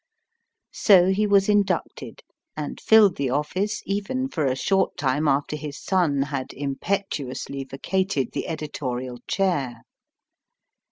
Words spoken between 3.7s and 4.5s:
even for